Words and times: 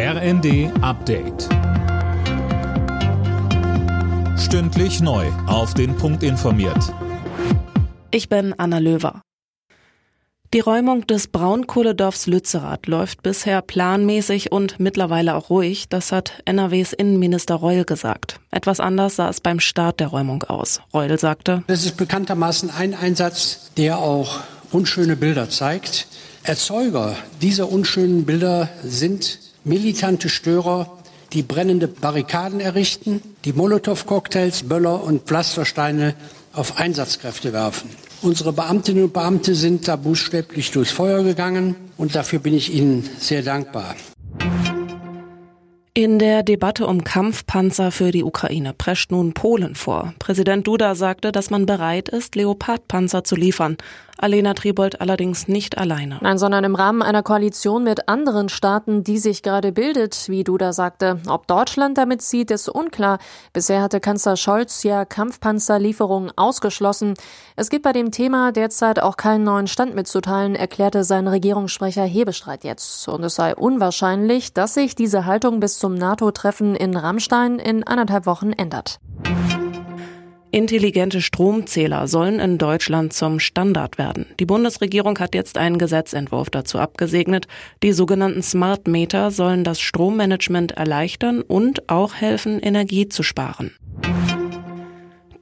RND 0.00 0.70
Update. 0.80 1.48
Stündlich 4.38 5.00
neu. 5.00 5.26
Auf 5.48 5.74
den 5.74 5.96
Punkt 5.96 6.22
informiert. 6.22 6.94
Ich 8.12 8.28
bin 8.28 8.54
Anna 8.56 8.78
Löwer. 8.78 9.22
Die 10.54 10.60
Räumung 10.60 11.04
des 11.08 11.26
Braunkohledorfs 11.26 12.28
Lützerath 12.28 12.86
läuft 12.86 13.24
bisher 13.24 13.60
planmäßig 13.60 14.52
und 14.52 14.78
mittlerweile 14.78 15.34
auch 15.34 15.50
ruhig. 15.50 15.88
Das 15.88 16.12
hat 16.12 16.44
NRWs 16.44 16.92
Innenminister 16.92 17.56
Reul 17.56 17.84
gesagt. 17.84 18.38
Etwas 18.52 18.78
anders 18.78 19.16
sah 19.16 19.28
es 19.28 19.40
beim 19.40 19.58
Start 19.58 19.98
der 19.98 20.06
Räumung 20.06 20.44
aus. 20.44 20.80
Reul 20.94 21.18
sagte, 21.18 21.64
Das 21.66 21.84
ist 21.84 21.96
bekanntermaßen 21.96 22.70
ein 22.70 22.94
Einsatz, 22.94 23.72
der 23.76 23.98
auch 23.98 24.38
unschöne 24.70 25.16
Bilder 25.16 25.50
zeigt. 25.50 26.06
Erzeuger 26.44 27.16
dieser 27.42 27.72
unschönen 27.72 28.24
Bilder 28.26 28.68
sind 28.84 29.47
militante 29.64 30.28
Störer, 30.28 30.98
die 31.32 31.42
brennende 31.42 31.88
Barrikaden 31.88 32.60
errichten, 32.60 33.22
die 33.44 33.52
Molotow-Cocktails, 33.52 34.64
Böller 34.68 35.02
und 35.02 35.22
Pflastersteine 35.22 36.14
auf 36.52 36.78
Einsatzkräfte 36.78 37.52
werfen. 37.52 37.90
Unsere 38.22 38.52
Beamtinnen 38.52 39.04
und 39.04 39.12
Beamte 39.12 39.54
sind 39.54 39.86
da 39.86 39.96
buchstäblich 39.96 40.72
durchs 40.72 40.90
Feuer 40.90 41.22
gegangen 41.22 41.76
und 41.96 42.14
dafür 42.14 42.40
bin 42.40 42.54
ich 42.54 42.72
Ihnen 42.72 43.08
sehr 43.20 43.42
dankbar. 43.42 43.94
In 45.98 46.20
der 46.20 46.44
Debatte 46.44 46.86
um 46.86 47.02
Kampfpanzer 47.02 47.90
für 47.90 48.12
die 48.12 48.22
Ukraine 48.22 48.72
prescht 48.72 49.10
nun 49.10 49.34
Polen 49.34 49.74
vor. 49.74 50.14
Präsident 50.20 50.64
Duda 50.64 50.94
sagte, 50.94 51.32
dass 51.32 51.50
man 51.50 51.66
bereit 51.66 52.08
ist, 52.08 52.36
Leopardpanzer 52.36 53.24
zu 53.24 53.34
liefern. 53.34 53.76
Alena 54.20 54.54
Tribold 54.54 55.00
allerdings 55.00 55.46
nicht 55.46 55.78
alleine. 55.78 56.18
Nein, 56.20 56.38
sondern 56.38 56.64
im 56.64 56.74
Rahmen 56.74 57.02
einer 57.02 57.22
Koalition 57.22 57.84
mit 57.84 58.08
anderen 58.08 58.48
Staaten, 58.48 59.04
die 59.04 59.18
sich 59.18 59.42
gerade 59.42 59.70
bildet, 59.70 60.28
wie 60.28 60.42
Duda 60.42 60.72
sagte. 60.72 61.20
Ob 61.28 61.46
Deutschland 61.46 61.96
damit 61.98 62.20
zieht, 62.20 62.50
ist 62.50 62.68
unklar. 62.68 63.18
Bisher 63.52 63.80
hatte 63.80 64.00
Kanzler 64.00 64.36
Scholz 64.36 64.82
ja 64.82 65.04
Kampfpanzerlieferungen 65.04 66.32
ausgeschlossen. 66.36 67.14
Es 67.54 67.70
gibt 67.70 67.84
bei 67.84 67.92
dem 67.92 68.10
Thema 68.10 68.50
derzeit 68.50 69.00
auch 69.00 69.16
keinen 69.16 69.44
neuen 69.44 69.68
Stand 69.68 69.94
mitzuteilen, 69.94 70.56
erklärte 70.56 71.04
sein 71.04 71.28
Regierungssprecher 71.28 72.04
Hebestreit 72.04 72.64
jetzt. 72.64 73.08
Und 73.08 73.22
es 73.22 73.36
sei 73.36 73.54
unwahrscheinlich, 73.54 74.52
dass 74.52 74.74
sich 74.74 74.96
diese 74.96 75.26
Haltung 75.26 75.60
bis 75.60 75.78
zum 75.88 75.94
NATO-Treffen 75.94 76.76
in 76.76 76.94
Rammstein 76.94 77.58
in 77.58 77.82
anderthalb 77.82 78.26
Wochen 78.26 78.52
ändert. 78.52 79.00
Intelligente 80.50 81.22
Stromzähler 81.22 82.06
sollen 82.08 82.40
in 82.40 82.58
Deutschland 82.58 83.14
zum 83.14 83.40
Standard 83.40 83.96
werden. 83.96 84.26
Die 84.38 84.44
Bundesregierung 84.44 85.18
hat 85.18 85.34
jetzt 85.34 85.56
einen 85.56 85.78
Gesetzentwurf 85.78 86.50
dazu 86.50 86.78
abgesegnet. 86.78 87.48
Die 87.82 87.92
sogenannten 87.92 88.42
Smart 88.42 88.86
Meter 88.86 89.30
sollen 89.30 89.64
das 89.64 89.80
Strommanagement 89.80 90.72
erleichtern 90.72 91.40
und 91.40 91.88
auch 91.88 92.14
helfen, 92.14 92.60
Energie 92.60 93.08
zu 93.08 93.22
sparen. 93.22 93.74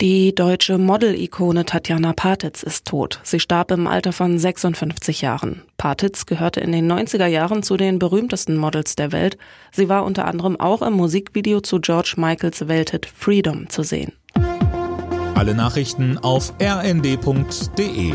Die 0.03 0.35
deutsche 0.35 0.77
Model-Ikone 0.77 1.65
Tatjana 1.65 2.13
Patitz 2.13 2.63
ist 2.63 2.85
tot. 2.85 3.19
Sie 3.23 3.41
starb 3.41 3.71
im 3.71 3.87
Alter 3.87 4.13
von 4.13 4.39
56 4.39 5.23
Jahren. 5.23 5.63
Patitz 5.79 6.27
gehörte 6.27 6.61
in 6.61 6.73
den 6.73 6.91
90er 6.93 7.27
Jahren 7.27 7.63
zu 7.63 7.79
den 7.79 7.99
berühmtesten 7.99 8.59
Models 8.59 8.97
der 8.97 9.11
Welt. 9.13 9.39
Sie 9.73 9.89
war 9.89 10.05
unter 10.05 10.27
anderem 10.27 10.61
auch 10.61 10.83
im 10.83 10.93
Musikvideo 10.93 11.63
zu 11.63 11.81
George 11.81 12.15
Michaels 12.19 12.69
Welthit 12.69 13.07
Freedom 13.07 13.71
zu 13.71 13.83
sehen. 13.83 14.13
Alle 15.35 15.55
Nachrichten 15.55 16.19
auf 16.19 16.53
rnd.de 16.61 18.13